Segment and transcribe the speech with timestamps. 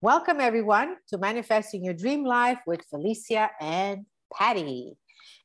[0.00, 4.96] Welcome, everyone, to Manifesting Your Dream Life with Felicia and Patty.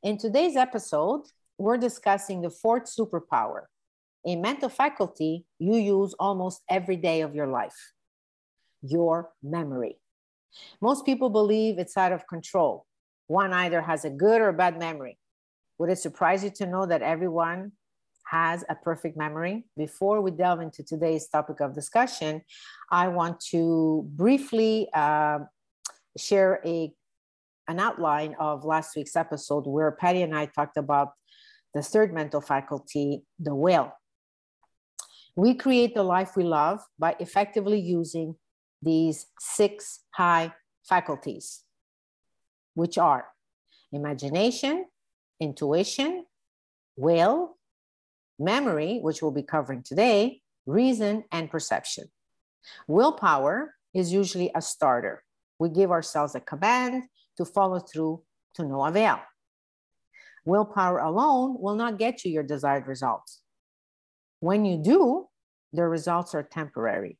[0.04, 1.22] In today's episode,
[1.58, 3.62] we're discussing the fourth superpower,
[4.24, 7.74] a mental faculty you use almost every day of your life
[8.80, 9.98] your memory.
[10.80, 12.86] Most people believe it's out of control.
[13.26, 15.18] One either has a good or bad memory.
[15.78, 17.72] Would it surprise you to know that everyone
[18.34, 19.64] has a perfect memory.
[19.76, 22.42] Before we delve into today's topic of discussion,
[22.90, 25.38] I want to briefly uh,
[26.18, 26.92] share a
[27.72, 31.08] an outline of last week's episode where Patty and I talked about
[31.74, 33.88] the third mental faculty, the will.
[35.36, 38.34] We create the life we love by effectively using
[38.82, 40.52] these six high
[40.92, 41.62] faculties,
[42.74, 43.24] which are
[43.92, 44.86] imagination,
[45.40, 46.26] intuition,
[46.96, 47.56] will,
[48.38, 52.04] memory, which we'll be covering today, reason, and perception.
[52.88, 55.22] Willpower is usually a starter.
[55.58, 57.04] We give ourselves a command
[57.36, 58.22] to follow through
[58.54, 59.20] to no avail.
[60.44, 63.40] Willpower alone will not get you your desired results.
[64.40, 65.28] When you do,
[65.72, 67.18] the results are temporary.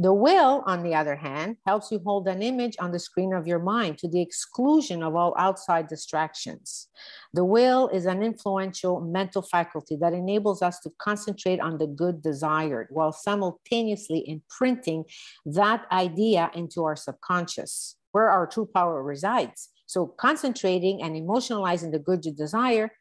[0.00, 3.48] The will, on the other hand, helps you hold an image on the screen of
[3.48, 6.86] your mind to the exclusion of all outside distractions.
[7.34, 12.22] The will is an influential mental faculty that enables us to concentrate on the good
[12.22, 15.04] desired while simultaneously imprinting
[15.44, 19.70] that idea into our subconscious, where our true power resides.
[19.86, 22.92] So, concentrating and emotionalizing the good you desire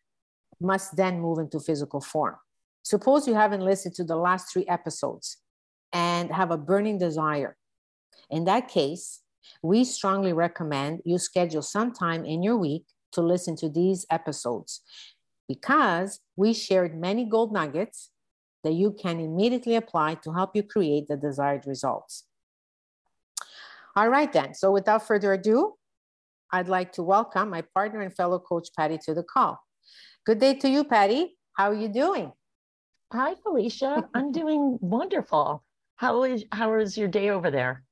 [0.60, 2.38] must then move into physical form.
[2.82, 5.38] Suppose you haven't listened to the last three episodes
[5.94, 7.58] and have a burning desire.
[8.30, 9.22] In that case,
[9.62, 14.82] we strongly recommend you schedule some time in your week to listen to these episodes
[15.48, 18.12] because we shared many gold nuggets
[18.64, 22.26] that you can immediately apply to help you create the desired results.
[23.96, 24.54] All right, then.
[24.54, 25.76] So, without further ado,
[26.52, 29.60] I'd like to welcome my partner and fellow coach, Patty, to the call.
[30.26, 31.38] Good day to you, Patty.
[31.54, 32.32] How are you doing?
[33.12, 34.08] Hi, Felicia.
[34.14, 35.64] I'm doing wonderful.
[35.98, 37.84] How is how is your day over there?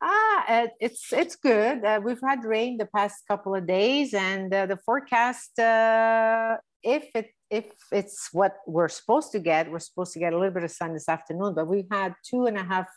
[0.00, 1.84] Ah, it's it's good.
[1.84, 7.08] Uh, we've had rain the past couple of days, and uh, the forecast, uh, if
[7.14, 10.64] it if it's what we're supposed to get, we're supposed to get a little bit
[10.64, 11.54] of sun this afternoon.
[11.54, 12.88] But we've had two and a half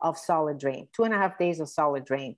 [0.00, 2.36] of solid rain, two and a half days of solid rain.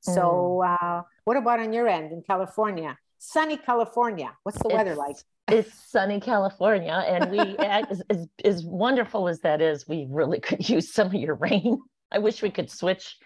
[0.00, 0.78] So, mm.
[0.82, 2.96] Uh, what about on your end in California?
[3.18, 4.32] Sunny California.
[4.42, 5.16] What's the it's, weather like?
[5.48, 10.68] It's sunny California, and we, as, as, as wonderful as that is, we really could
[10.68, 11.80] use some of your rain.
[12.10, 13.16] I wish we could switch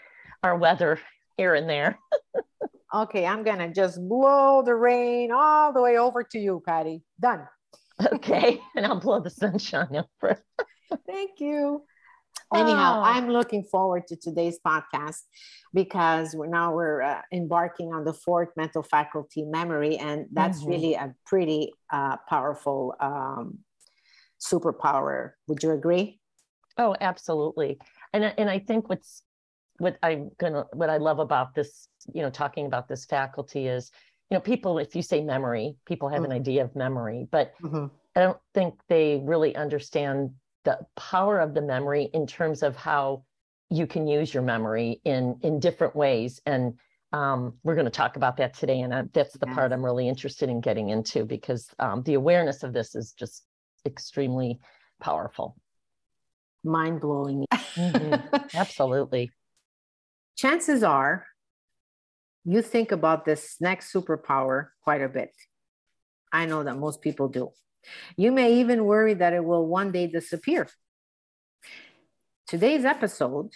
[0.42, 0.98] our weather
[1.36, 1.98] here and there.
[2.94, 7.02] okay, I'm gonna just blow the rain all the way over to you, Patty.
[7.20, 7.46] Done.
[8.12, 10.38] Okay, and I'll blow the sunshine over.
[11.06, 11.82] Thank you.
[12.54, 13.02] Anyhow, oh.
[13.02, 15.22] I'm looking forward to today's podcast
[15.74, 20.70] because we're now we're uh, embarking on the fourth mental faculty memory, and that's mm-hmm.
[20.70, 23.58] really a pretty uh, powerful um,
[24.40, 25.32] superpower.
[25.48, 26.20] Would you agree?
[26.78, 27.78] Oh, absolutely.
[28.12, 29.22] And and I think what's
[29.78, 33.90] what I'm gonna what I love about this, you know, talking about this faculty is,
[34.30, 36.30] you know, people if you say memory, people have mm-hmm.
[36.30, 37.86] an idea of memory, but mm-hmm.
[38.14, 40.30] I don't think they really understand
[40.66, 43.24] the power of the memory in terms of how
[43.70, 46.42] you can use your memory in in different ways.
[46.44, 46.74] And
[47.12, 49.54] um, we're going to talk about that today and uh, that's the yes.
[49.54, 53.44] part i'm really interested in getting into because um, the awareness of this is just
[53.86, 54.58] extremely
[55.00, 55.56] powerful.
[56.64, 57.46] Mind-blowing.
[57.52, 58.36] Mm-hmm.
[58.54, 59.30] absolutely.
[60.36, 61.26] Chances are
[62.44, 65.30] you think about this next superpower quite a bit.
[66.32, 67.50] I know that most people do
[68.16, 70.68] you may even worry that it will one day disappear.
[72.46, 73.50] Today's episode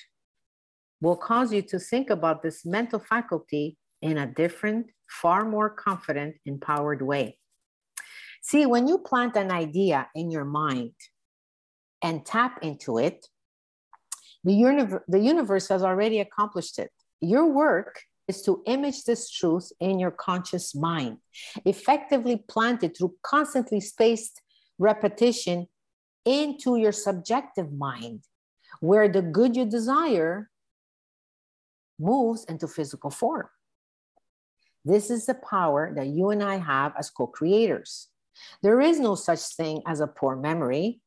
[1.00, 6.36] will cause you to think about this mental faculty in a different, far more confident,
[6.44, 7.38] empowered way.
[8.42, 10.94] See, when you plant an idea in your mind
[12.02, 13.26] and tap into it,
[14.44, 16.90] the, universe, the universe has already accomplished it.
[17.20, 21.18] Your work is to image this truth in your conscious mind,
[21.64, 24.40] effectively planted through constantly spaced
[24.78, 25.66] repetition
[26.24, 28.20] into your subjective mind,
[28.80, 30.48] where the good you desire
[31.98, 33.48] moves into physical form.
[34.84, 38.08] This is the power that you and I have as co creators.
[38.62, 41.00] There is no such thing as a poor memory.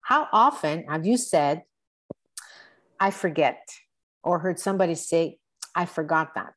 [0.00, 1.64] How often have you said,
[2.98, 3.58] I forget,
[4.22, 5.38] or heard somebody say,
[5.76, 6.54] I forgot that.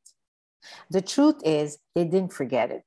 [0.90, 2.86] The truth is, they didn't forget it.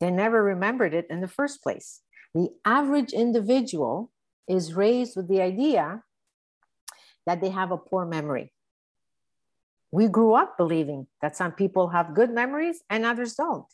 [0.00, 2.02] They never remembered it in the first place.
[2.34, 4.10] The average individual
[4.48, 6.02] is raised with the idea
[7.24, 8.52] that they have a poor memory.
[9.90, 13.66] We grew up believing that some people have good memories and others don't.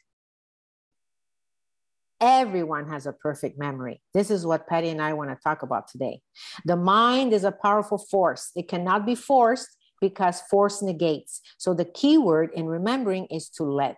[2.20, 4.00] Everyone has a perfect memory.
[4.14, 6.20] This is what Patty and I want to talk about today.
[6.64, 8.52] The mind is a powerful force.
[8.54, 11.40] It cannot be forced because force negates.
[11.56, 13.96] So the key word in remembering is to let,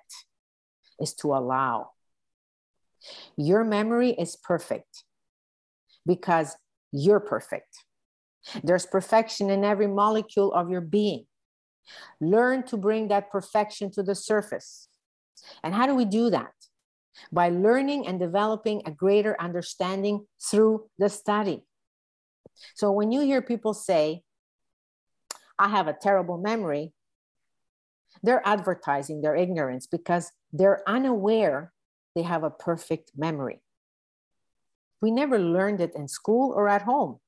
[1.01, 1.91] is to allow.
[3.37, 5.03] Your memory is perfect
[6.07, 6.57] because
[6.93, 7.75] you're perfect.
[8.63, 11.25] There's perfection in every molecule of your being.
[12.21, 14.89] Learn to bring that perfection to the surface.
[15.65, 16.53] And how do we do that?
[17.33, 21.63] by learning and developing a greater understanding through the study.
[22.75, 24.23] So when you hear people say,
[25.59, 26.93] I have a terrible memory,
[28.23, 31.73] they're advertising their ignorance because they're unaware
[32.15, 33.61] they have a perfect memory.
[35.01, 37.19] We never learned it in school or at home.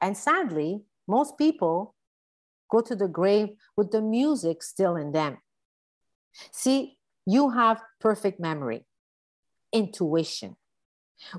[0.00, 1.94] And sadly, most people
[2.70, 5.38] go to the grave with the music still in them.
[6.50, 8.84] See, you have perfect memory
[9.72, 10.56] intuition,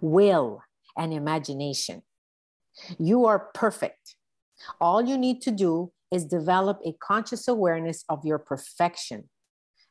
[0.02, 0.64] will,
[0.98, 2.02] and imagination.
[2.98, 4.16] You are perfect.
[4.82, 9.30] All you need to do is develop a conscious awareness of your perfection.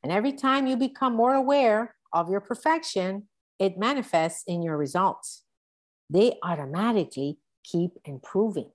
[0.03, 3.29] And every time you become more aware of your perfection,
[3.59, 5.45] it manifests in your results.
[6.09, 8.71] They automatically keep improving.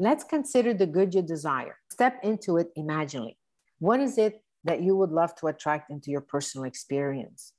[0.00, 1.76] Let's consider the good you desire.
[1.92, 3.38] Step into it imaginally.
[3.78, 7.52] What is it that you would love to attract into your personal experience?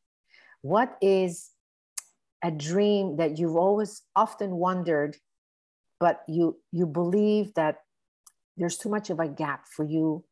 [0.62, 1.51] what is
[2.44, 5.18] a dream that you've always often wondered
[6.00, 7.77] but you you believe that
[8.59, 10.23] there's too much of a gap for you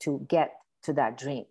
[0.00, 0.52] to get
[0.84, 1.46] to that dream.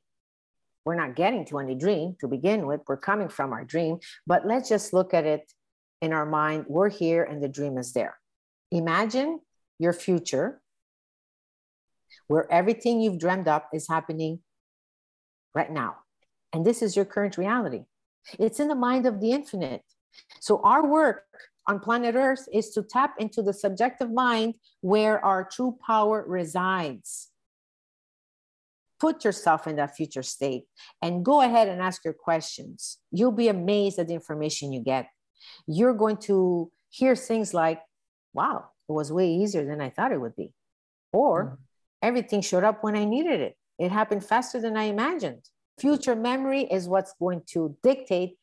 [0.86, 2.82] We're not getting to any dream to begin with.
[2.88, 5.52] We're coming from our dream but let's just look at it
[6.02, 6.66] in our mind.
[6.68, 8.18] We're here and the dream is there.
[8.72, 9.40] Imagine
[9.80, 10.62] your future
[12.28, 14.40] where everything you've dreamed up is happening
[15.54, 15.98] right now.
[16.54, 17.84] And this is your current reality.
[18.40, 19.82] It's in the mind of the infinite.
[20.40, 21.24] So our work
[21.68, 27.30] on planet Earth is to tap into the subjective mind where our true power resides.
[29.00, 30.64] Put yourself in that future state
[31.02, 33.00] and go ahead and ask your questions.
[33.12, 35.08] You'll be amazed at the information you get.
[35.68, 37.82] You're going to hear things like,
[38.34, 40.54] wow, it was way easier than I thought it would be.
[41.12, 41.56] Or mm-hmm.
[42.02, 43.58] everything showed up when I needed it.
[43.78, 45.44] It happened faster than I imagined.
[45.80, 48.38] Future memory is what's going to dictate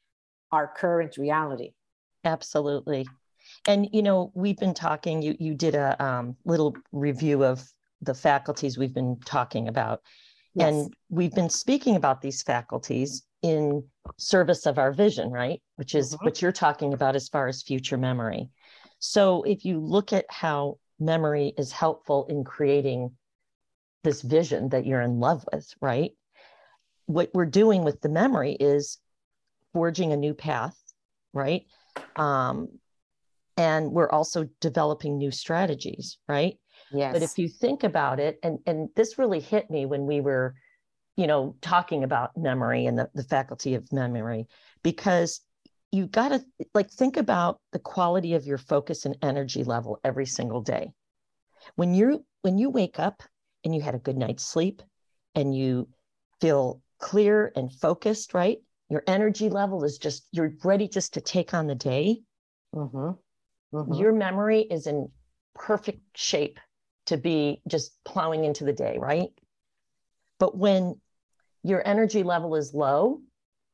[0.51, 1.73] our current reality.
[2.25, 3.07] Absolutely.
[3.67, 5.23] And you know, we've been talking.
[5.23, 7.63] You you did a um, little review of
[8.01, 10.03] the faculties we've been talking about,
[10.55, 10.69] yes.
[10.69, 13.85] and we've been speaking about these faculties in
[14.19, 15.61] service of our vision, right?
[15.77, 16.25] Which is mm-hmm.
[16.25, 18.51] what you're talking about as far as future memory.
[18.99, 23.13] So if you look at how memory is helpful in creating
[24.05, 26.13] this vision that you're in love with, right?
[27.07, 28.99] what we're doing with the memory is
[29.73, 30.77] forging a new path,
[31.33, 31.65] right?
[32.17, 32.69] Um,
[33.57, 36.59] and we're also developing new strategies, right?
[36.93, 37.13] Yes.
[37.13, 40.55] But if you think about it, and and this really hit me when we were,
[41.17, 44.47] you know, talking about memory and the, the faculty of memory,
[44.83, 45.41] because
[45.91, 46.45] you got to
[46.75, 50.91] like think about the quality of your focus and energy level every single day.
[51.77, 53.23] When you when you wake up
[53.65, 54.83] and you had a good night's sleep
[55.35, 55.89] and you
[56.41, 58.59] feel clear and focused, right?
[58.93, 62.21] Your energy level is just, you're ready just to take on the day.
[62.77, 63.13] Mm-hmm.
[63.75, 63.95] Mm-hmm.
[63.95, 65.09] Your memory is in
[65.55, 66.61] perfect shape
[67.07, 69.31] to be just plowing into the day, right?
[70.39, 71.01] But when
[71.63, 73.23] your energy level is low,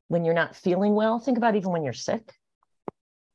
[0.07, 2.33] when you're not feeling well, think about even when you're sick,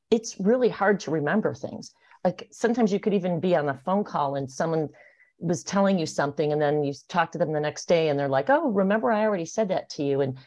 [0.10, 1.92] it's really hard to remember things.
[2.24, 4.88] Like sometimes you could even be on a phone call and someone
[5.38, 8.30] was telling you something and then you talk to them the next day and they're
[8.30, 10.38] like oh remember i already said that to you and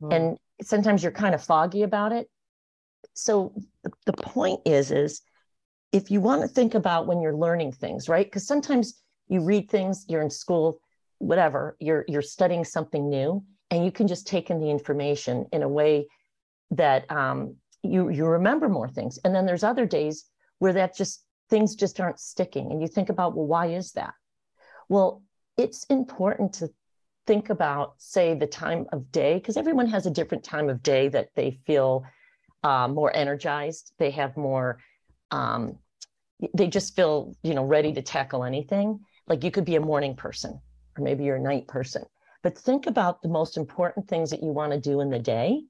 [0.00, 0.14] mm.
[0.14, 2.28] and sometimes you're kind of foggy about it.
[3.12, 5.20] So the, the point is is
[5.92, 8.26] if you want to think about when you're learning things right?
[8.26, 10.80] Because sometimes you read things you're in school
[11.18, 15.62] whatever you're you're studying something new and you can just take in the information in
[15.62, 16.06] a way
[16.70, 19.18] that um, you you remember more things.
[19.24, 20.24] And then there's other days
[20.58, 24.14] where that just things just aren't sticking and you think about well why is that?
[24.88, 25.22] Well,
[25.56, 26.68] it's important to
[27.26, 31.08] think about, say, the time of day, because everyone has a different time of day
[31.08, 32.04] that they feel
[32.62, 33.92] uh, more energized.
[33.98, 34.78] They have more,
[35.30, 35.78] um,
[36.54, 39.00] they just feel, you know, ready to tackle anything.
[39.26, 40.60] Like you could be a morning person,
[40.96, 42.04] or maybe you're a night person.
[42.42, 45.62] But think about the most important things that you want to do in the day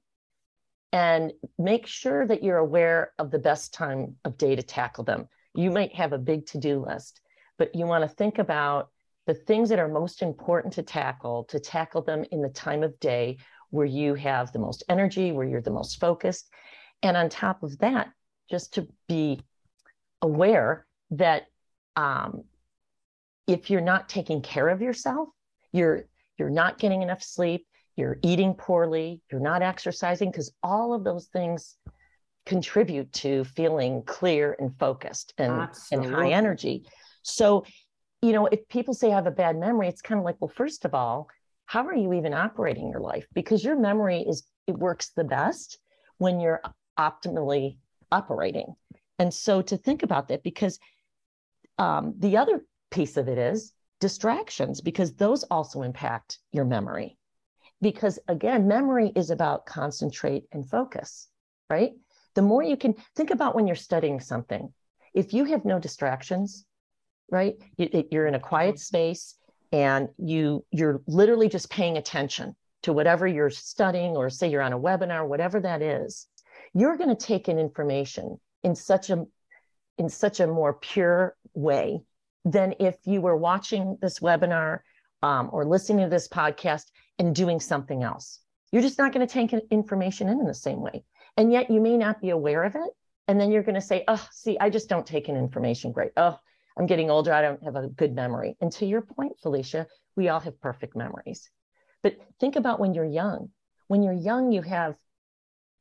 [0.91, 5.27] and make sure that you're aware of the best time of day to tackle them.
[5.53, 7.21] You might have a big to do list,
[7.57, 8.89] but you want to think about
[9.25, 12.99] the things that are most important to tackle, to tackle them in the time of
[12.99, 13.37] day
[13.69, 16.49] where you have the most energy, where you're the most focused.
[17.01, 18.09] And on top of that,
[18.49, 19.41] just to be
[20.21, 21.47] aware that
[21.95, 22.43] um,
[23.47, 25.29] if you're not taking care of yourself,
[25.71, 26.05] you're
[26.37, 27.65] you're not getting enough sleep,
[27.95, 31.75] you're eating poorly, you're not exercising, because all of those things
[32.45, 36.85] contribute to feeling clear and focused and, and high energy.
[37.23, 37.65] So,
[38.25, 40.51] you know, if people say I have a bad memory, it's kind of like, well,
[40.55, 41.27] first of all,
[41.65, 43.27] how are you even operating your life?
[43.33, 45.77] Because your memory is, it works the best
[46.17, 46.61] when you're
[46.97, 47.77] optimally
[48.11, 48.75] operating.
[49.19, 50.79] And so to think about that, because
[51.77, 57.17] um, the other piece of it is distractions, because those also impact your memory.
[57.81, 61.27] Because again, memory is about concentrate and focus,
[61.69, 61.93] right?
[62.33, 64.73] The more you can think about when you're studying something,
[65.13, 66.65] if you have no distractions,
[67.29, 67.55] right?
[67.77, 69.35] You're in a quiet space
[69.71, 74.73] and you you're literally just paying attention to whatever you're studying or say you're on
[74.73, 76.27] a webinar whatever that is
[76.73, 79.25] you're going to take in information in such a
[79.97, 82.01] in such a more pure way
[82.43, 84.79] than if you were watching this webinar
[85.23, 86.85] um, or listening to this podcast
[87.17, 88.41] and doing something else.
[88.71, 91.03] You're just not going to take information in in the same way.
[91.37, 92.91] And yet you may not be aware of it
[93.27, 96.11] and then you're going to say oh see i just don't take in information great.
[96.17, 96.37] Oh
[96.77, 97.33] I'm getting older.
[97.33, 98.57] I don't have a good memory.
[98.61, 101.49] And to your point, Felicia, we all have perfect memories.
[102.03, 103.49] But think about when you're young.
[103.87, 104.95] When you're young, you have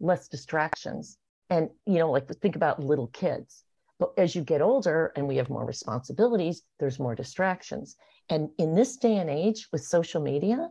[0.01, 1.19] less distractions.
[1.51, 3.65] And, you know, like think about little kids.
[3.99, 7.97] But as you get older and we have more responsibilities, there's more distractions.
[8.29, 10.71] And in this day and age with social media,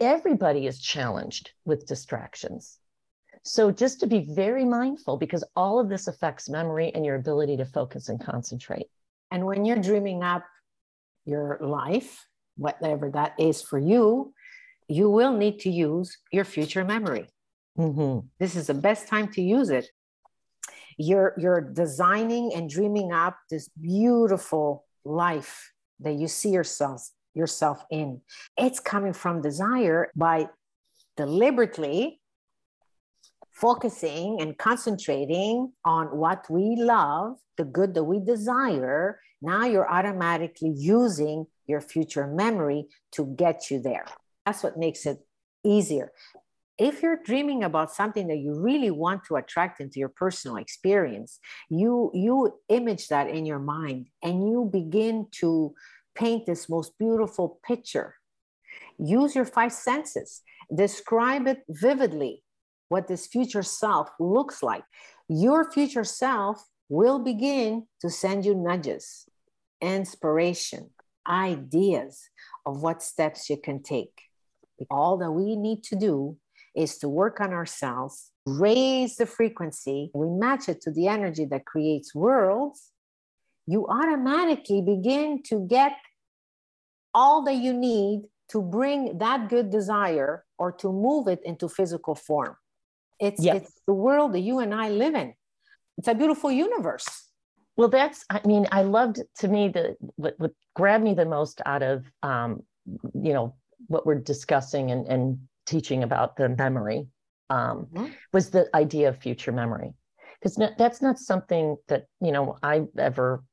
[0.00, 2.78] everybody is challenged with distractions.
[3.42, 7.56] So just to be very mindful because all of this affects memory and your ability
[7.58, 8.86] to focus and concentrate.
[9.30, 10.44] And when you're dreaming up
[11.24, 14.32] your life, whatever that is for you,
[14.88, 17.28] you will need to use your future memory.
[17.78, 18.26] Mm-hmm.
[18.38, 19.88] This is the best time to use it.
[20.98, 28.20] You're, you're designing and dreaming up this beautiful life that you see yourself yourself in.
[28.56, 30.48] It's coming from desire by
[31.16, 32.19] deliberately
[33.60, 40.72] focusing and concentrating on what we love, the good that we desire, now you're automatically
[40.74, 44.06] using your future memory to get you there.
[44.46, 45.18] That's what makes it
[45.62, 46.12] easier.
[46.78, 51.38] If you're dreaming about something that you really want to attract into your personal experience,
[51.68, 55.74] you you image that in your mind and you begin to
[56.14, 58.14] paint this most beautiful picture.
[58.98, 60.40] Use your five senses.
[60.74, 62.42] Describe it vividly
[62.90, 64.84] what this future self looks like.
[65.28, 69.26] Your future self will begin to send you nudges,
[69.80, 70.90] inspiration,
[71.26, 72.28] ideas
[72.66, 74.22] of what steps you can take.
[74.90, 76.36] All that we need to do
[76.74, 81.64] is to work on ourselves, raise the frequency, we match it to the energy that
[81.66, 82.90] creates worlds,
[83.66, 85.92] you automatically begin to get
[87.14, 92.16] all that you need to bring that good desire or to move it into physical
[92.16, 92.56] form.
[93.20, 93.56] It's yep.
[93.56, 95.34] it's the world that you and I live in.
[95.98, 97.28] It's a beautiful universe.
[97.76, 101.60] Well, that's I mean, I loved to me the what, what grabbed me the most
[101.66, 102.62] out of um,
[103.14, 103.54] you know
[103.86, 107.06] what we're discussing and, and teaching about the memory
[107.48, 108.06] um, mm-hmm.
[108.32, 109.92] was the idea of future memory
[110.40, 113.44] because that's not something that you know I ever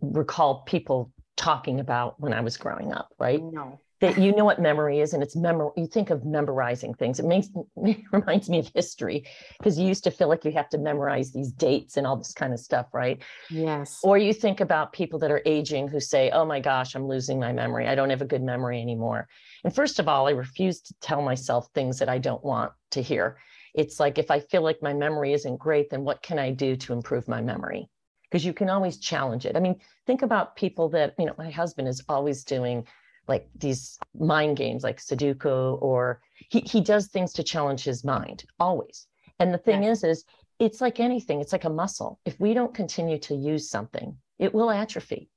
[0.00, 3.42] recall people talking about when I was growing up, right?
[3.42, 7.20] No that you know what memory is and it's memory you think of memorizing things.
[7.20, 9.26] It makes it reminds me of history
[9.58, 12.32] because you used to feel like you have to memorize these dates and all this
[12.32, 13.22] kind of stuff right?
[13.50, 14.00] Yes.
[14.02, 17.38] Or you think about people that are aging who say oh my gosh i'm losing
[17.38, 17.86] my memory.
[17.86, 19.28] I don't have a good memory anymore.
[19.64, 23.02] And first of all i refuse to tell myself things that i don't want to
[23.02, 23.36] hear.
[23.74, 26.74] It's like if i feel like my memory isn't great then what can i do
[26.76, 27.90] to improve my memory?
[28.30, 29.56] Because you can always challenge it.
[29.56, 32.86] I mean think about people that you know my husband is always doing
[33.28, 38.44] like these mind games like Sudoku or he, he does things to challenge his mind
[38.58, 39.06] always.
[39.38, 40.24] And the thing is, is
[40.58, 42.20] it's like anything, it's like a muscle.
[42.24, 45.30] If we don't continue to use something, it will atrophy.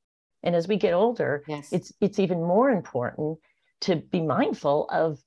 [0.44, 1.72] And as we get older, yes.
[1.72, 3.40] it's it's even more important
[3.82, 5.20] to be mindful of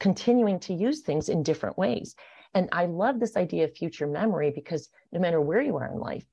[0.00, 2.16] continuing to use things in different ways.
[2.54, 5.98] And I love this idea of future memory because no matter where you are in
[5.98, 6.24] life,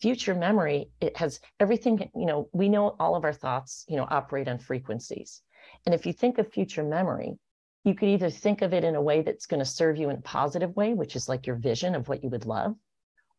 [0.00, 4.06] future memory it has everything you know we know all of our thoughts you know
[4.10, 5.42] operate on frequencies
[5.86, 7.38] and if you think of future memory
[7.84, 10.16] you could either think of it in a way that's going to serve you in
[10.16, 12.74] a positive way which is like your vision of what you would love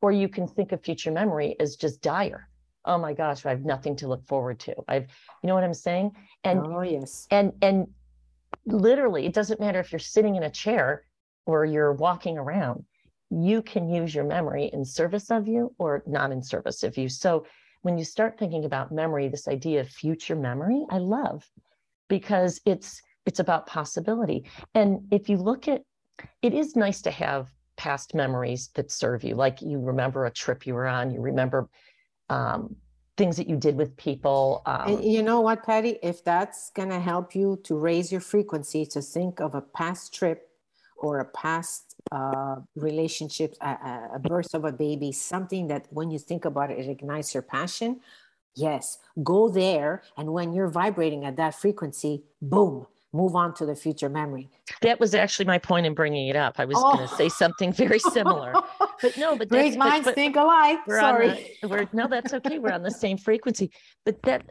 [0.01, 2.47] or you can think of future memory as just dire
[2.85, 4.75] oh my gosh, I have nothing to look forward to.
[4.87, 5.07] I've,
[5.43, 6.11] you know what I'm saying?
[6.43, 7.27] And oh yes.
[7.31, 7.87] And and
[8.65, 11.03] literally, it doesn't matter if you're sitting in a chair
[11.45, 12.85] or you're walking around.
[13.29, 17.09] You can use your memory in service of you or not in service of you.
[17.09, 17.45] So
[17.81, 21.47] when you start thinking about memory, this idea of future memory, I love
[22.07, 24.45] because it's it's about possibility.
[24.75, 25.81] And if you look at
[26.41, 29.35] it is nice to have past memories that serve you.
[29.35, 31.69] Like you remember a trip you were on, you remember
[32.29, 32.75] um,
[33.17, 34.61] things that you did with people.
[34.65, 35.97] Um, you know what, Patty?
[36.01, 40.13] If that's going to help you to raise your frequency, to think of a past
[40.13, 40.49] trip
[40.97, 46.19] or a past uh, relationship, a, a birth of a baby, something that when you
[46.19, 47.99] think about it, it ignites your passion.
[48.55, 50.03] Yes, go there.
[50.17, 54.49] And when you're vibrating at that frequency, boom, move on to the future memory.
[54.81, 56.55] That was actually my point in bringing it up.
[56.57, 56.95] I was oh.
[56.95, 58.53] going to say something very similar,
[59.01, 60.79] but no, but great minds but, think alike.
[60.87, 62.59] Sorry, the, we're, no, that's okay.
[62.59, 63.71] We're on the same frequency,
[64.05, 64.45] but that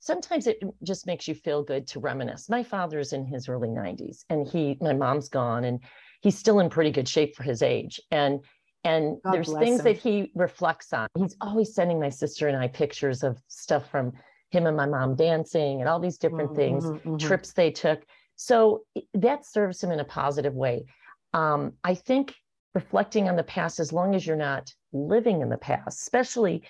[0.00, 2.48] sometimes it just makes you feel good to reminisce.
[2.48, 5.80] My father's in his early 90s, and he, my mom's gone, and
[6.24, 8.40] he's still in pretty good shape for his age, and.
[8.86, 9.84] And God there's things him.
[9.84, 11.08] that he reflects on.
[11.16, 14.12] He's always sending my sister and I pictures of stuff from
[14.50, 17.16] him and my mom dancing and all these different mm-hmm, things, mm-hmm.
[17.16, 18.04] trips they took.
[18.36, 20.84] So that serves him in a positive way.
[21.32, 22.34] Um, I think
[22.74, 26.62] reflecting on the past, as long as you're not living in the past, especially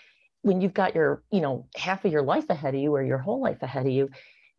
[0.42, 3.18] when you've got your, you know, half of your life ahead of you or your
[3.18, 4.08] whole life ahead of you,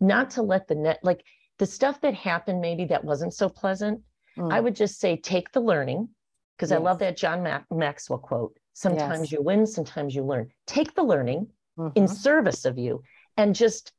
[0.01, 1.23] not to let the net, like
[1.57, 4.01] the stuff that happened maybe that wasn't so pleasant,
[4.37, 4.51] mm.
[4.51, 6.09] I would just say take the learning,
[6.57, 6.79] because yes.
[6.79, 8.57] I love that John Maxwell quote.
[8.73, 9.31] Sometimes yes.
[9.31, 10.49] you win, sometimes you learn.
[10.67, 11.97] Take the learning mm-hmm.
[11.97, 13.01] in service of you
[13.37, 13.91] and just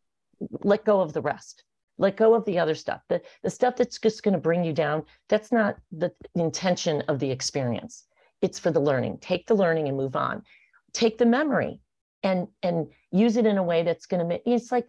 [0.63, 1.65] let go of the rest
[1.99, 4.73] let go of the other stuff the, the stuff that's just going to bring you
[4.73, 8.05] down that's not the intention of the experience
[8.43, 10.43] it's for the learning take the learning and move on
[10.93, 11.81] take the memory
[12.23, 14.89] and and use it in a way that's going to make it's like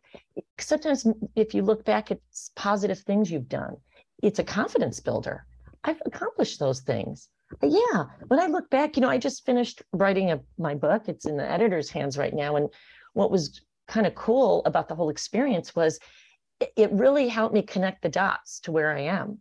[0.60, 2.20] sometimes if you look back at
[2.56, 3.78] positive things you've done
[4.24, 5.46] it's a confidence builder.
[5.84, 7.30] I've accomplished those things.
[7.62, 11.04] Yeah when i look back you know i just finished writing a, my book.
[11.08, 12.58] It's in the editor's hands right now.
[12.58, 12.68] And
[13.14, 16.00] what was kind of cool about the whole experience was
[16.76, 19.40] it really helped me connect the dots to where I am.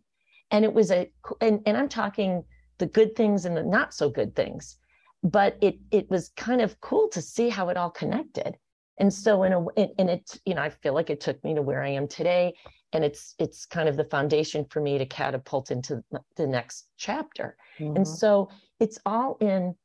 [0.51, 2.43] And it was a, and, and I'm talking
[2.77, 4.77] the good things and the not so good things,
[5.23, 8.55] but it, it was kind of cool to see how it all connected.
[8.99, 9.65] And so in a,
[9.99, 12.53] and it, you know, I feel like it took me to where I am today.
[12.93, 16.03] And it's, it's kind of the foundation for me to catapult into
[16.35, 17.57] the next chapter.
[17.79, 17.97] Mm-hmm.
[17.97, 19.75] And so it's all in,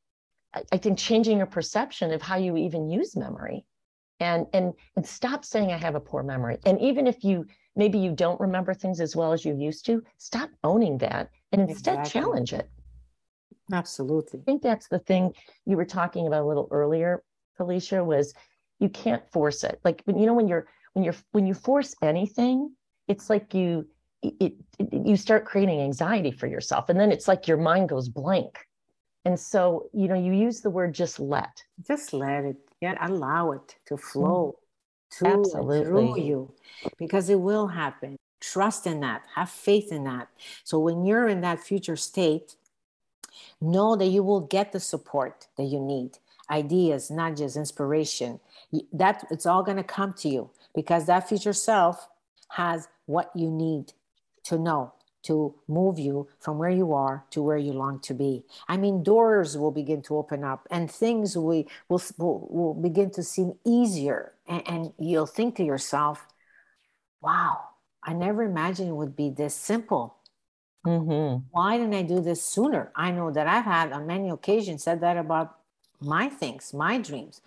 [0.71, 3.65] I think, changing your perception of how you even use memory
[4.19, 7.45] and and and stop saying i have a poor memory and even if you
[7.75, 11.61] maybe you don't remember things as well as you used to stop owning that and
[11.61, 12.21] instead exactly.
[12.21, 12.69] challenge it
[13.71, 15.33] absolutely i think that's the thing
[15.65, 17.23] you were talking about a little earlier
[17.57, 18.33] felicia was
[18.79, 21.95] you can't force it like when you know when you're when you're when you force
[22.01, 22.71] anything
[23.07, 23.87] it's like you
[24.21, 28.09] it, it, you start creating anxiety for yourself and then it's like your mind goes
[28.09, 28.67] blank
[29.25, 33.51] and so you know you use the word just let just let it yeah allow
[33.51, 35.17] it to flow mm.
[35.17, 35.85] to Absolutely.
[35.85, 36.53] through you
[36.97, 38.17] because it will happen.
[38.41, 40.27] Trust in that, have faith in that.
[40.65, 42.55] So when you're in that future state,
[43.61, 46.17] know that you will get the support that you need
[46.49, 48.39] ideas, nudges, inspiration.
[48.91, 52.07] That it's all going to come to you because that future self
[52.49, 53.93] has what you need
[54.45, 58.43] to know to move you from where you are to where you long to be.
[58.67, 63.09] I mean, doors will begin to open up and things we will, will, will begin
[63.11, 64.33] to seem easier.
[64.47, 66.27] And, and you'll think to yourself,
[67.21, 67.61] wow,
[68.03, 70.17] I never imagined it would be this simple.
[70.85, 71.45] Mm-hmm.
[71.51, 72.91] Why didn't I do this sooner?
[72.93, 75.55] I know that I've had on many occasions said that about
[76.03, 77.41] my things, my dreams.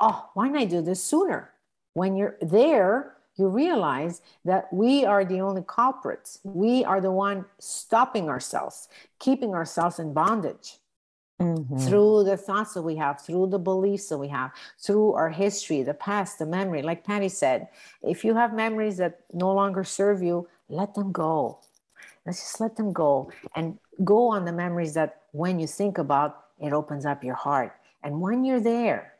[0.00, 1.50] Oh, why didn't I do this sooner?
[1.94, 6.40] When you're there, you realize that we are the only culprits.
[6.42, 8.88] We are the one stopping ourselves,
[9.18, 10.78] keeping ourselves in bondage.
[11.38, 11.78] Mm-hmm.
[11.80, 15.82] Through the thoughts that we have, through the beliefs that we have, through our history,
[15.82, 16.80] the past, the memory.
[16.80, 17.68] Like Patty said,
[18.02, 21.58] if you have memories that no longer serve you, let them go.
[22.24, 26.44] Let's just let them go and go on the memories that when you think about,
[26.58, 27.76] it opens up your heart.
[28.06, 29.14] And when you're there,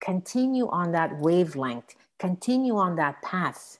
[0.00, 3.78] continue on that wavelength Continue on that path.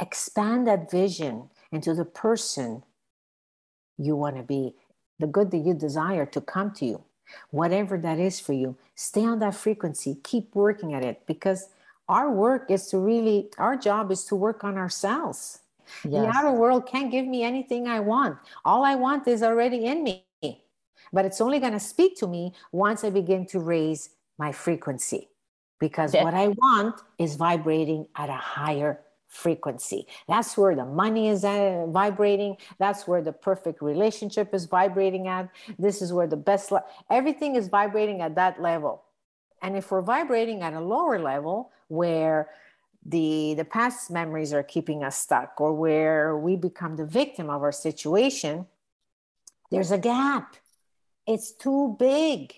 [0.00, 2.82] Expand that vision into the person
[3.96, 4.74] you want to be,
[5.18, 7.04] the good that you desire to come to you,
[7.50, 8.76] whatever that is for you.
[8.94, 11.68] Stay on that frequency, keep working at it because
[12.08, 15.60] our work is to really, our job is to work on ourselves.
[16.04, 16.12] Yes.
[16.12, 18.38] The outer world can't give me anything I want.
[18.64, 20.25] All I want is already in me.
[21.12, 25.28] But it's only going to speak to me once I begin to raise my frequency.
[25.78, 30.06] because what I want is vibrating at a higher frequency.
[30.26, 32.56] That's where the money is uh, vibrating.
[32.78, 35.50] That's where the perfect relationship is vibrating at.
[35.78, 39.02] This is where the best, li- everything is vibrating at that level.
[39.60, 42.48] And if we're vibrating at a lower level where
[43.04, 47.62] the the past memories are keeping us stuck or where we become the victim of
[47.62, 48.66] our situation,
[49.70, 50.56] there's a gap.
[51.26, 52.54] It's too big.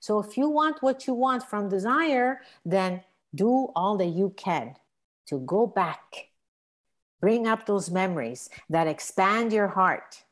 [0.00, 3.02] So if you want what you want from desire, then
[3.34, 4.76] do all that you can
[5.26, 6.28] to go back.
[7.20, 10.22] Bring up those memories that expand your heart.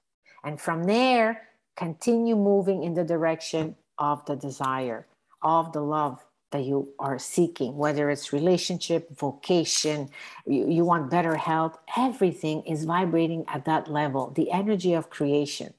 [0.45, 5.07] And from there, continue moving in the direction of the desire,
[5.43, 10.09] of the love that you are seeking, whether it's relationship, vocation,
[10.47, 15.75] you, you want better health, everything is vibrating at that level, the energy of creation.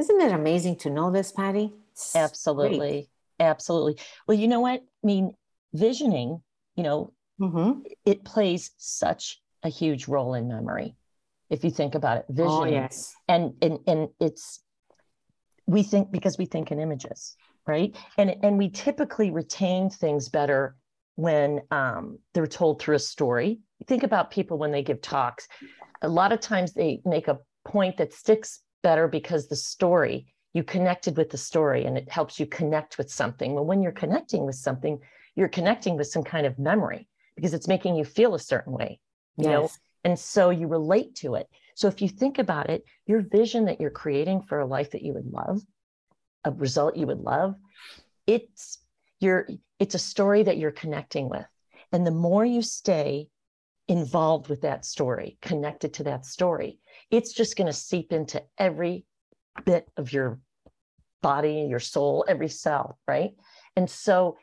[0.00, 1.74] Isn't it amazing to know this, Patty?
[1.92, 2.22] It's great.
[2.22, 3.10] Absolutely.
[3.38, 3.98] Absolutely.
[4.26, 4.80] Well, you know what?
[4.80, 5.34] I mean,
[5.74, 6.40] visioning,
[6.74, 7.82] you know, Mhm.
[8.06, 10.96] it plays such a huge role in memory.
[11.50, 13.14] If you think about it, Oh, visioning yes.
[13.28, 14.64] and and and it's
[15.66, 17.36] we think because we think in images
[17.66, 20.76] right and and we typically retain things better
[21.16, 25.46] when um, they're told through a story think about people when they give talks
[26.02, 30.64] a lot of times they make a point that sticks better because the story you
[30.64, 33.54] connected with the story and it helps you connect with something.
[33.54, 34.98] Well when you're connecting with something
[35.36, 39.00] you're connecting with some kind of memory because it's making you feel a certain way
[39.36, 39.70] you know?
[40.04, 41.48] And so you relate to it.
[41.74, 45.02] So if you think about it your vision that you're creating for a life that
[45.02, 45.62] you would love
[46.44, 47.54] a result you would love
[48.26, 48.78] it's
[49.18, 49.46] you're
[49.78, 51.46] it's a story that you're connecting with.
[51.92, 53.28] And the more you stay
[53.88, 56.78] involved with that story connected to that story
[57.10, 59.04] it's just going to seep into every
[59.64, 60.38] bit of your
[61.22, 63.32] body your soul every cell right?
[63.76, 64.36] And so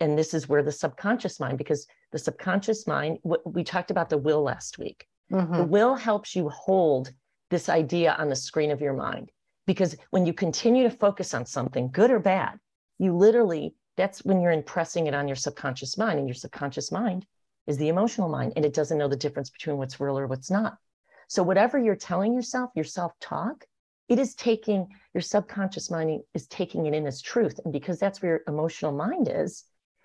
[0.00, 4.18] and this is where the subconscious mind because the subconscious mind we talked about the
[4.18, 5.06] will last week.
[5.30, 5.68] The Mhm.
[5.68, 7.12] will helps you hold
[7.50, 9.32] this idea on the screen of your mind
[9.66, 12.58] because when you continue to focus on something good or bad
[12.98, 17.26] you literally that's when you're impressing it on your subconscious mind and your subconscious mind
[17.66, 20.50] is the emotional mind and it doesn't know the difference between what's real or what's
[20.50, 20.76] not
[21.26, 23.64] so whatever you're telling yourself your self-talk
[24.08, 28.22] it is taking your subconscious mind is taking it in as truth and because that's
[28.22, 29.64] where your emotional mind is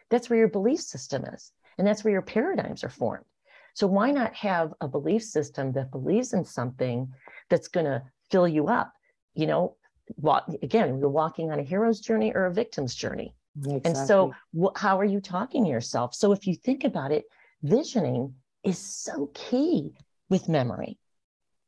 [0.09, 3.25] that's where your belief system is and that's where your paradigms are formed
[3.73, 7.13] so why not have a belief system that believes in something
[7.49, 8.93] that's going to fill you up?
[9.33, 9.75] You know,
[10.17, 13.33] walk, again, you're walking on a hero's journey or a victim's journey.
[13.85, 16.13] And so wh- how are you talking to yourself?
[16.13, 17.25] So if you think about it,
[17.63, 19.93] visioning is so key
[20.29, 20.97] with memory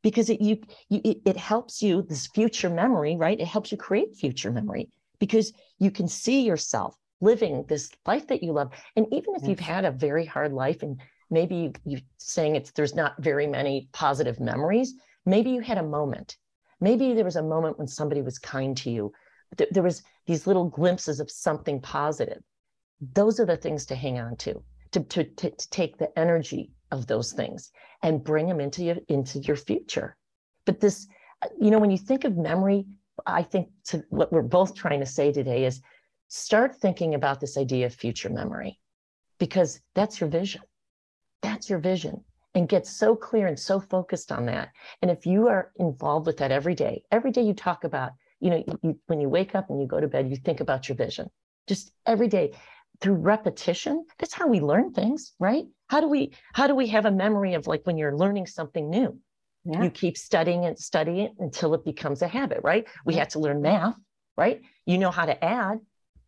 [0.04, 0.58] because it you,
[0.90, 3.40] you it, it helps you this future memory, right?
[3.40, 8.42] It helps you create future memory because you can see yourself living this life that
[8.42, 8.70] you love.
[8.94, 12.70] And even if you've had a very hard life and maybe you, you saying it's
[12.72, 14.92] there's not very many positive memories,
[15.24, 16.36] maybe you had a moment.
[16.80, 19.12] Maybe there was a moment when somebody was kind to you.
[19.56, 22.42] Th- There was these little glimpses of something positive.
[23.14, 24.62] Those are the things to hang on to,
[24.92, 27.70] to, to, to, to take the energy of those things
[28.02, 30.16] and bring them into your into your future.
[30.64, 31.06] But this,
[31.60, 32.86] you know, when you think of memory,
[33.26, 35.80] I think to what we're both trying to say today is
[36.28, 38.78] start thinking about this idea of future memory
[39.38, 40.62] because that's your vision.
[41.42, 42.24] That's your vision.
[42.54, 44.70] And get so clear and so focused on that.
[45.02, 48.50] And if you are involved with that every day, every day you talk about, you
[48.50, 50.96] know, you, when you wake up and you go to bed, you think about your
[50.96, 51.28] vision.
[51.66, 52.52] Just every day
[53.00, 54.06] through repetition.
[54.18, 55.64] That's how we learn things, right?
[55.94, 58.90] How do we how do we have a memory of like when you're learning something
[58.90, 59.16] new?
[59.64, 59.84] Yeah.
[59.84, 62.84] You keep studying and studying it until it becomes a habit, right?
[63.06, 63.20] We Yeah.
[63.20, 63.94] had to learn math,
[64.36, 64.60] right?
[64.86, 65.78] You know how to add.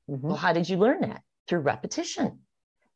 [0.08, 0.20] Mhm.
[0.20, 1.22] Well, how did you learn that?
[1.48, 2.42] Through repetition.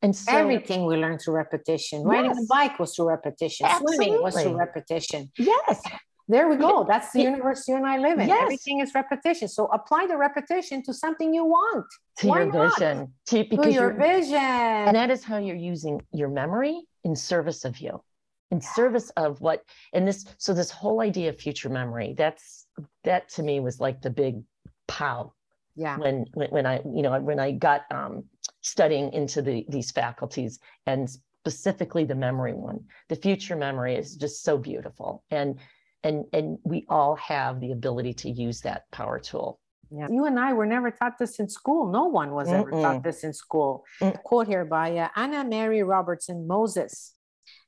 [0.00, 2.04] And so Everything we learn through repetition.
[2.04, 3.66] Riding a bike was through repetition.
[3.80, 5.32] Swimming was through repetition.
[5.38, 5.82] yes,
[6.30, 6.84] There we go.
[6.84, 8.28] That's the universe you and I live in.
[8.28, 8.42] Yes.
[8.42, 9.48] Everything is repetition.
[9.48, 11.86] So apply the repetition to something you want.
[12.18, 12.78] to Why your not?
[12.78, 13.12] vision.
[13.26, 14.34] To, To your vision.
[14.36, 18.02] and that is how you're using your memory in service of you
[18.50, 22.66] in service of what and this so this whole idea of future memory that's
[23.04, 24.42] that to me was like the big
[24.88, 25.32] pow
[25.76, 25.96] yeah.
[25.96, 28.24] when when, when i you know when i got um
[28.60, 31.08] studying into the these faculties and
[31.44, 35.58] specifically the memory one the future memory is just so beautiful and
[36.02, 39.60] and and we all have the ability to use that power tool
[39.90, 40.08] Yeah.
[40.08, 41.90] You and I were never taught this in school.
[41.90, 43.84] No one was ever taught this in school.
[44.00, 44.14] Mm.
[44.14, 47.14] A quote here by uh, Anna Mary Robertson Moses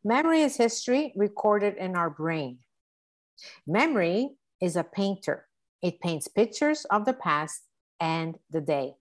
[0.05, 2.59] Memory is history recorded in our brain.
[3.67, 5.49] Memory is a painter,
[5.83, 7.63] it paints pictures of the past
[8.01, 8.95] and the day.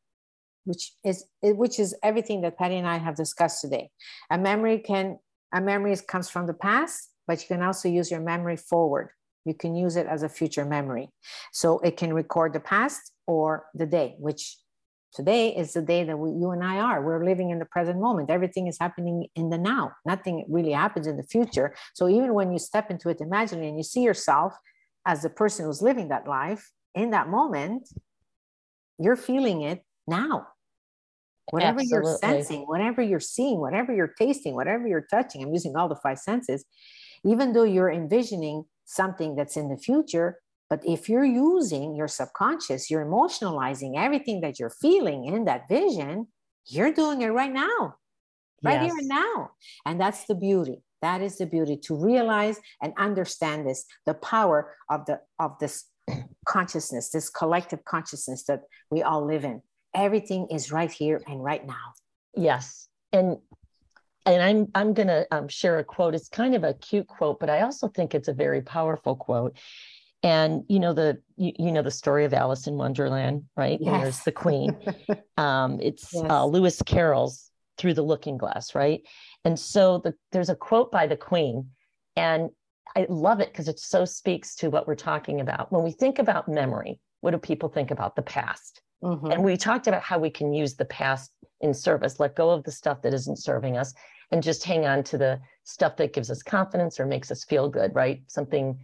[0.65, 3.89] which is which is everything that Patty and I have discussed today.
[4.29, 5.17] A memory can
[5.53, 9.09] a memory comes from the past, but you can also use your memory forward.
[9.45, 11.09] You can use it as a future memory.
[11.51, 14.57] So it can record the past or the day, which
[15.13, 17.03] today is the day that we, you and I are.
[17.03, 18.29] We're living in the present moment.
[18.29, 19.91] Everything is happening in the now.
[20.05, 21.73] Nothing really happens in the future.
[21.93, 24.53] So even when you step into it imaginally and you see yourself
[25.05, 27.89] as the person who's living that life in that moment,
[28.99, 30.47] you're feeling it now.
[31.49, 32.09] Whatever Absolutely.
[32.09, 35.95] you're sensing, whatever you're seeing, whatever you're tasting, whatever you're touching, I'm using all the
[35.95, 36.63] five senses.
[37.25, 42.89] Even though you're envisioning something that's in the future, but if you're using your subconscious,
[42.89, 46.27] you're emotionalizing everything that you're feeling in that vision,
[46.65, 47.95] you're doing it right now,
[48.63, 48.85] right yes.
[48.85, 49.51] here and now.
[49.85, 50.83] And that's the beauty.
[51.01, 55.85] That is the beauty to realize and understand this, the power of the of this
[56.47, 59.61] consciousness, this collective consciousness that we all live in.
[59.95, 61.93] Everything is right here and right now.
[62.35, 62.87] Yes.
[63.11, 63.37] And
[64.25, 66.15] and I'm I'm gonna um, share a quote.
[66.15, 69.57] It's kind of a cute quote, but I also think it's a very powerful quote.
[70.23, 73.79] And you know the you, you know the story of Alice in Wonderland, right?
[73.81, 74.01] Yes.
[74.01, 74.77] There's the Queen.
[75.37, 76.25] um, it's yes.
[76.29, 79.01] uh, Lewis Carroll's Through the Looking Glass, right?
[79.43, 81.69] And so the, there's a quote by the Queen,
[82.15, 82.51] and
[82.95, 85.71] I love it because it so speaks to what we're talking about.
[85.71, 88.15] When we think about memory, what do people think about?
[88.15, 88.81] The past.
[89.03, 89.31] Mm-hmm.
[89.31, 92.63] And we talked about how we can use the past in service, let go of
[92.63, 93.93] the stuff that isn't serving us,
[94.31, 97.69] and just hang on to the stuff that gives us confidence or makes us feel
[97.69, 98.21] good, right?
[98.27, 98.79] Something,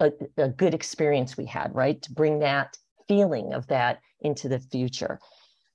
[0.00, 2.00] a, a good experience we had, right?
[2.02, 2.76] To bring that
[3.08, 5.18] feeling of that into the future.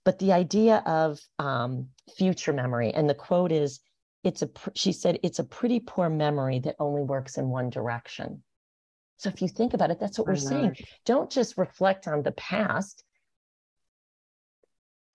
[0.06, 3.80] But the idea of um, future memory, and the quote is,
[4.24, 8.44] it's a she said it's a pretty poor memory that only works in one direction
[9.18, 10.76] so if you think about it that's what we're saying
[11.06, 13.04] don't just reflect on the past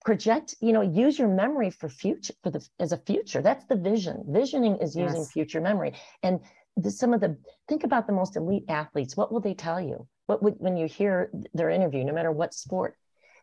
[0.05, 3.75] project you know use your memory for future for the as a future that's the
[3.75, 5.31] vision visioning is using yes.
[5.31, 6.39] future memory and
[6.77, 7.35] the, some of the
[7.67, 10.87] think about the most elite athletes what will they tell you what would when you
[10.87, 12.95] hear their interview no matter what sport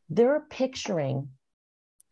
[0.08, 1.28] they're picturing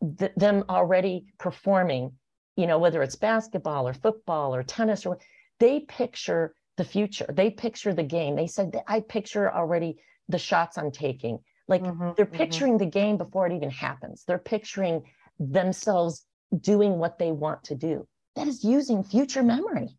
[0.01, 2.13] the, them already performing
[2.61, 5.19] you know, whether it's basketball or football or tennis or
[5.59, 7.27] they picture the future.
[7.33, 8.37] They picture the game.
[8.37, 9.97] They said, I picture already
[10.29, 11.39] the shots I'm taking.
[11.71, 12.37] Like mm-hmm, they're mm-hmm.
[12.37, 12.85] picturing mm-hmm.
[12.85, 14.25] the game before it even happens.
[14.27, 15.05] They're picturing
[15.39, 16.27] themselves
[16.61, 18.07] doing what they want to do.
[18.37, 19.97] That is using future memory.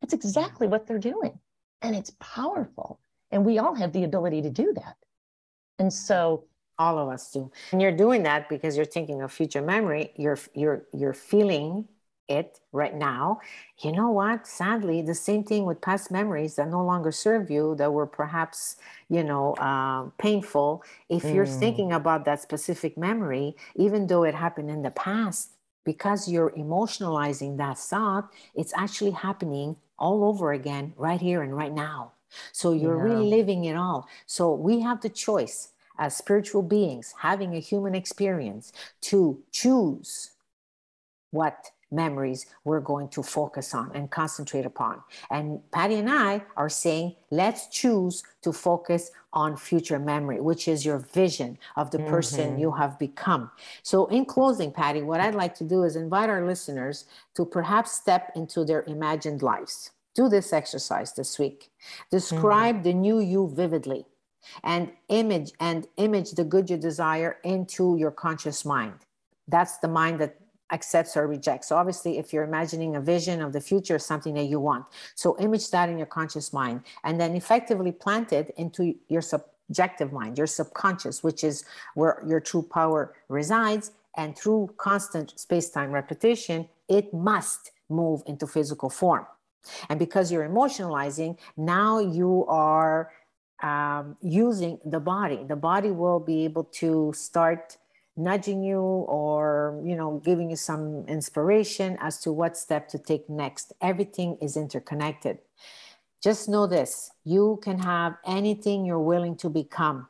[0.00, 1.38] That's exactly what they're doing.
[1.80, 3.00] And it's powerful.
[3.30, 4.96] And we all have the ability to do that.
[5.78, 6.44] And so
[6.78, 7.50] all of us do.
[7.70, 10.12] And you're doing that because you're thinking of future memory.
[10.16, 11.86] You're you're you're feeling
[12.28, 13.40] it right now,
[13.78, 14.46] you know what?
[14.46, 18.76] Sadly, the same thing with past memories that no longer serve you, that were perhaps,
[19.08, 20.82] you know, uh, painful.
[21.08, 21.34] If mm.
[21.34, 25.50] you're thinking about that specific memory, even though it happened in the past,
[25.84, 31.72] because you're emotionalizing that thought, it's actually happening all over again, right here and right
[31.72, 32.12] now.
[32.52, 33.14] So you're yeah.
[33.14, 34.08] reliving it all.
[34.26, 40.30] So we have the choice as spiritual beings having a human experience to choose
[41.30, 45.02] what memories we're going to focus on and concentrate upon.
[45.30, 50.84] And Patty and I are saying, let's choose to focus on future memory, which is
[50.84, 52.60] your vision of the person mm-hmm.
[52.60, 53.50] you have become.
[53.82, 57.92] So, in closing, Patty, what I'd like to do is invite our listeners to perhaps
[57.92, 59.90] step into their imagined lives.
[60.14, 61.70] Do this exercise this week.
[62.10, 62.84] Describe mm-hmm.
[62.84, 64.04] the new you vividly
[64.62, 68.94] and image and image the good you desire into your conscious mind.
[69.48, 70.36] That's the mind that
[70.72, 71.68] accepts or rejects.
[71.68, 74.86] So obviously, if you're imagining a vision of the future, something that you want.
[75.14, 80.12] So image that in your conscious mind and then effectively plant it into your subjective
[80.12, 83.92] mind, your subconscious, which is where your true power resides.
[84.16, 89.26] And through constant space-time repetition, it must move into physical form.
[89.88, 93.10] And because you're emotionalizing, now you are
[93.62, 95.44] um, using the body.
[95.46, 97.76] The body will be able to start
[98.16, 103.28] nudging you or you know giving you some inspiration as to what step to take
[103.28, 103.72] next.
[103.80, 105.38] Everything is interconnected.
[106.22, 110.08] Just know this you can have anything you're willing to become.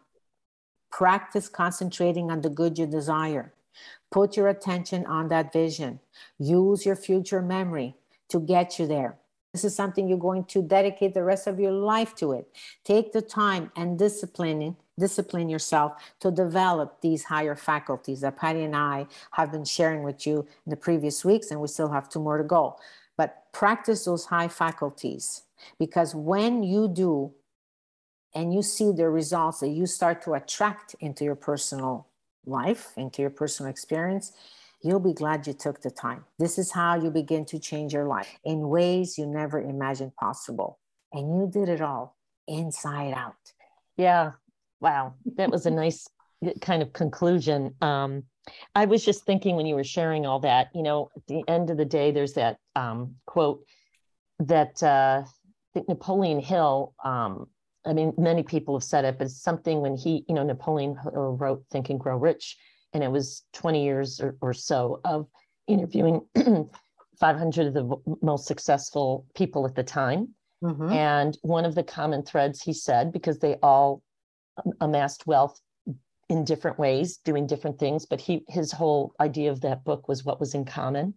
[0.91, 3.55] Practice concentrating on the good you desire.
[4.11, 6.01] Put your attention on that vision.
[6.38, 7.95] Use your future memory
[8.29, 9.17] to get you there.
[9.53, 12.47] This is something you're going to dedicate the rest of your life to it.
[12.85, 18.76] Take the time and discipline discipline yourself to develop these higher faculties that Patty and
[18.76, 22.20] I have been sharing with you in the previous weeks, and we still have two
[22.20, 22.76] more to go.
[23.16, 25.42] But practice those high faculties
[25.78, 27.33] because when you do
[28.35, 32.07] and you see the results that you start to attract into your personal
[32.46, 34.33] life, into your personal experience,
[34.83, 36.24] you'll be glad you took the time.
[36.38, 40.78] This is how you begin to change your life in ways you never imagined possible.
[41.12, 42.16] And you did it all
[42.48, 43.52] inside out.
[43.96, 44.33] Yeah.
[44.83, 45.14] Wow.
[45.37, 46.09] That was a nice
[46.61, 47.75] kind of conclusion.
[47.81, 48.25] Um,
[48.75, 51.71] I was just thinking when you were sharing all that, you know, at the end
[51.71, 53.64] of the day, there's that um, quote
[54.40, 55.29] that uh, I
[55.73, 57.47] think Napoleon Hill, um,
[57.87, 60.99] I mean, many people have said it, but it's something when he, you know, Napoleon
[61.05, 62.57] wrote Think and Grow Rich,
[62.92, 65.29] and it was 20 years or, or so of
[65.68, 66.23] interviewing
[67.21, 70.35] 500 of the most successful people at the time.
[70.62, 70.92] Mm-hmm.
[70.92, 74.03] And one of the common threads he said, because they all
[74.81, 75.61] amassed wealth
[76.29, 80.25] in different ways, doing different things, but he his whole idea of that book was
[80.25, 81.15] what was in common.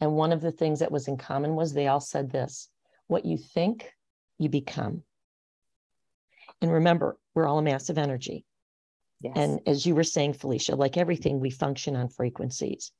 [0.00, 2.68] And one of the things that was in common was they all said this
[3.06, 3.92] what you think,
[4.38, 5.02] you become.
[6.60, 8.44] And remember, we're all a massive energy.
[9.20, 9.34] Yes.
[9.36, 12.92] And as you were saying, Felicia, like everything, we function on frequencies.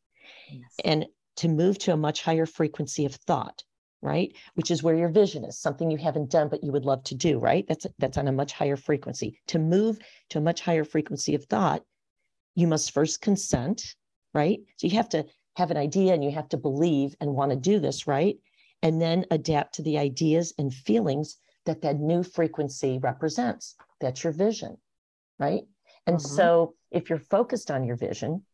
[0.51, 0.71] Yes.
[0.85, 3.62] And to move to a much higher frequency of thought,
[4.02, 4.34] right?
[4.54, 7.14] Which is where your vision is, something you haven't done but you would love to
[7.14, 7.64] do, right?
[7.68, 9.38] That's that's on a much higher frequency.
[9.48, 9.98] To move
[10.30, 11.82] to a much higher frequency of thought,
[12.54, 13.94] you must first consent,
[14.34, 14.60] right?
[14.76, 15.24] So you have to
[15.56, 18.36] have an idea and you have to believe and want to do this, right?
[18.82, 21.36] And then adapt to the ideas and feelings
[21.66, 23.76] that that new frequency represents.
[24.00, 24.78] That's your vision,
[25.38, 25.62] right?
[26.06, 26.36] And mm-hmm.
[26.36, 28.44] so if you're focused on your vision,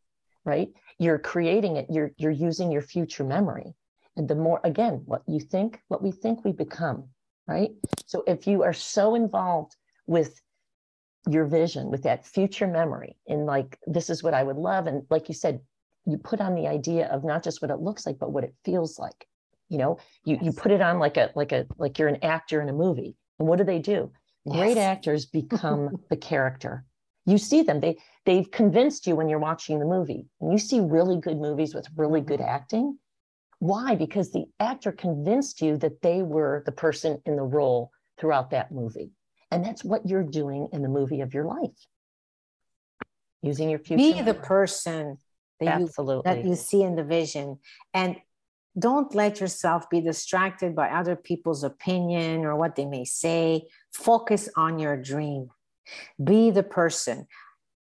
[0.45, 3.75] right, you're creating it, you're you're using your future memory.
[4.19, 7.05] And the more again, what you think, what we think we become,
[7.47, 7.71] right?
[8.07, 9.77] So if you are so involved
[10.07, 10.41] with
[11.29, 15.05] your vision, with that future memory, in like this is what I would love, and
[15.09, 15.61] like you said,
[16.05, 18.55] you put on the idea of not just what it looks like, but what it
[18.65, 19.27] feels like.
[19.69, 20.45] You know, you yes.
[20.45, 23.17] you put it on like a like a like you're an actor in a movie.
[23.39, 24.11] And what do they do?
[24.45, 24.57] Yes.
[24.57, 26.85] Great actors become the character
[27.29, 30.81] you see them they they've convinced you when you're watching the movie and you see
[30.81, 32.99] really good movies with really good acting
[33.59, 33.97] why?
[33.97, 38.71] Because the actor convinced you that they were the person in the role throughout that
[38.73, 39.11] movie.
[39.51, 41.87] And that's what you're doing in the movie of your life.
[43.43, 45.19] Using your future be the person
[45.61, 46.31] that Absolutely.
[46.31, 47.59] you, that you see in the vision.
[47.95, 48.17] And
[48.79, 53.63] don't let yourself be distracted by other people's opinion or what they may say.
[53.93, 55.49] Focus on your dream.
[56.23, 57.27] Be the person.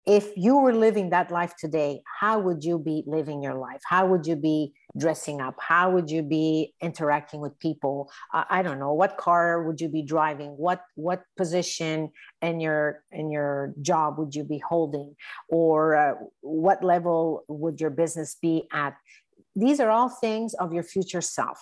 [0.06, 3.82] If you were living that life today, how would you be living your life?
[3.90, 5.56] How would you be dressing up?
[5.60, 8.12] How would you be interacting with people?
[8.32, 8.94] Uh, I don't know.
[8.94, 10.50] What car would you be driving?
[10.52, 12.12] What what position
[12.44, 15.16] in your in your job would you be holding?
[15.50, 18.96] Or uh, what level would your business be at?
[19.56, 21.60] These are all things of your future self.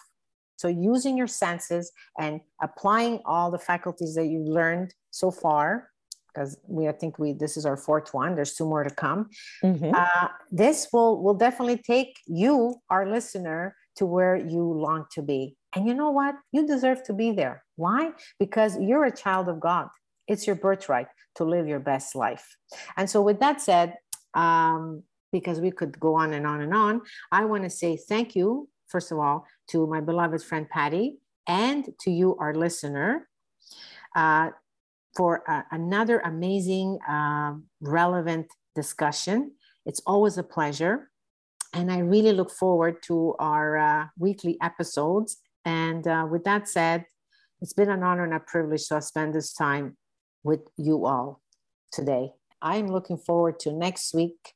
[0.57, 5.89] So using your senses and applying all the faculties that you learned so far
[6.33, 8.35] because we I think we this is our fourth one.
[8.35, 9.29] There's two more to come.
[9.63, 9.91] Mm-hmm.
[9.93, 15.55] Uh, this will will definitely take you, our listener, to where you long to be.
[15.75, 16.35] And you know what?
[16.51, 17.63] You deserve to be there.
[17.75, 18.11] Why?
[18.39, 19.87] Because you're a child of God.
[20.27, 22.55] It's your birthright to live your best life.
[22.97, 23.95] And so, with that said,
[24.33, 28.35] um, because we could go on and on and on, I want to say thank
[28.35, 31.17] you, first of all, to my beloved friend Patty
[31.47, 33.27] and to you, our listener.
[34.15, 34.51] Uh,
[35.15, 39.51] for uh, another amazing, uh, relevant discussion.
[39.85, 41.09] It's always a pleasure.
[41.73, 45.37] And I really look forward to our uh, weekly episodes.
[45.65, 47.05] And uh, with that said,
[47.61, 49.97] it's been an honor and a privilege to spend this time
[50.43, 51.41] with you all
[51.91, 52.31] today.
[52.61, 54.53] I'm looking forward to next week,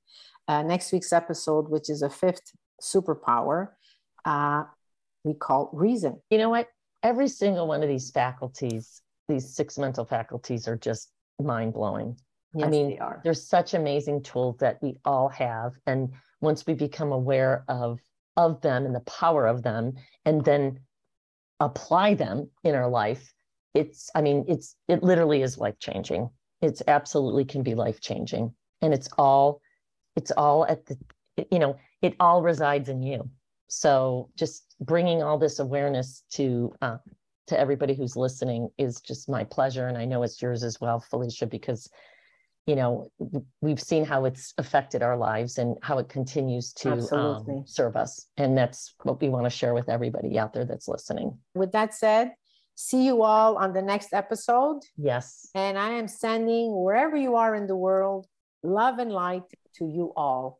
[0.47, 3.69] uh, next week's episode, which is a fifth superpower
[4.25, 4.63] uh,
[5.23, 6.21] we call reason.
[6.29, 6.67] You know what?
[7.01, 11.11] Every single one of these faculties these six mental faculties are just
[11.41, 12.17] mind blowing.
[12.53, 13.21] Yes, I mean, they are.
[13.23, 16.09] There's such amazing tools that we all have, and
[16.41, 17.99] once we become aware of
[18.35, 19.93] of them and the power of them,
[20.25, 20.79] and then
[21.59, 23.33] apply them in our life,
[23.73, 24.09] it's.
[24.15, 26.29] I mean, it's it literally is life changing.
[26.61, 29.61] It's absolutely can be life changing, and it's all,
[30.15, 30.97] it's all at the,
[31.51, 33.29] you know, it all resides in you.
[33.67, 36.97] So just bringing all this awareness to uh,
[37.47, 39.87] to everybody who's listening is just my pleasure.
[39.87, 41.89] And I know it's yours as well, Felicia, because
[42.65, 43.09] you know
[43.61, 48.27] we've seen how it's affected our lives and how it continues to um, serve us
[48.35, 51.37] and that's what we want to share with everybody out there that's listening.
[51.55, 52.33] With that said
[52.77, 54.81] see you all on the next episode.
[54.97, 55.49] Yes.
[55.55, 58.27] And i am sending wherever you are in the world
[58.63, 59.43] love and light
[59.75, 60.59] to you all